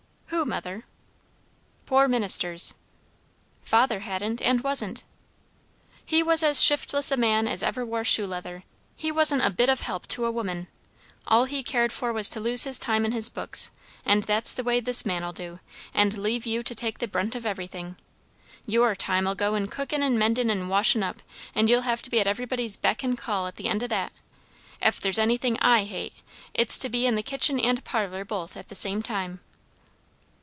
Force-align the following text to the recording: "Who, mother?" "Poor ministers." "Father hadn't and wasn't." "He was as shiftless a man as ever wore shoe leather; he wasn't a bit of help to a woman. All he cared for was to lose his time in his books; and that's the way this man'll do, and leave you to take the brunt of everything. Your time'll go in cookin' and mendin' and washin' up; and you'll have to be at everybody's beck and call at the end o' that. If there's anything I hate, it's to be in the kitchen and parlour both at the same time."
"Who, 0.31 0.45
mother?" 0.45 0.85
"Poor 1.85 2.07
ministers." 2.07 2.73
"Father 3.61 3.99
hadn't 3.99 4.41
and 4.41 4.61
wasn't." 4.63 5.03
"He 6.03 6.23
was 6.23 6.41
as 6.41 6.63
shiftless 6.63 7.11
a 7.11 7.17
man 7.17 7.47
as 7.47 7.61
ever 7.61 7.85
wore 7.85 8.03
shoe 8.05 8.25
leather; 8.25 8.63
he 8.95 9.11
wasn't 9.11 9.45
a 9.45 9.49
bit 9.51 9.69
of 9.69 9.81
help 9.81 10.07
to 10.07 10.25
a 10.25 10.31
woman. 10.31 10.67
All 11.27 11.45
he 11.45 11.61
cared 11.61 11.91
for 11.91 12.11
was 12.11 12.27
to 12.31 12.39
lose 12.39 12.63
his 12.63 12.79
time 12.79 13.05
in 13.05 13.11
his 13.11 13.29
books; 13.29 13.69
and 14.03 14.23
that's 14.23 14.55
the 14.55 14.63
way 14.63 14.79
this 14.79 15.05
man'll 15.05 15.31
do, 15.33 15.59
and 15.93 16.17
leave 16.17 16.45
you 16.47 16.63
to 16.63 16.73
take 16.73 16.97
the 16.99 17.07
brunt 17.07 17.35
of 17.35 17.45
everything. 17.45 17.95
Your 18.65 18.95
time'll 18.95 19.35
go 19.35 19.53
in 19.53 19.67
cookin' 19.67 20.01
and 20.01 20.17
mendin' 20.17 20.49
and 20.49 20.69
washin' 20.71 21.03
up; 21.03 21.21
and 21.53 21.69
you'll 21.69 21.81
have 21.81 22.01
to 22.03 22.09
be 22.09 22.19
at 22.21 22.25
everybody's 22.25 22.77
beck 22.77 23.03
and 23.03 23.15
call 23.17 23.45
at 23.45 23.57
the 23.57 23.67
end 23.67 23.83
o' 23.83 23.87
that. 23.87 24.11
If 24.81 24.99
there's 24.99 25.19
anything 25.19 25.59
I 25.59 25.83
hate, 25.83 26.13
it's 26.55 26.79
to 26.79 26.89
be 26.89 27.05
in 27.05 27.13
the 27.13 27.21
kitchen 27.21 27.59
and 27.59 27.83
parlour 27.83 28.25
both 28.25 28.57
at 28.57 28.69
the 28.69 28.75
same 28.75 29.03
time." 29.03 29.41